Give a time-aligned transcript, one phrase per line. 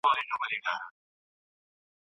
[0.03, 0.99] زده کړه مې له عملي کاره وکړه.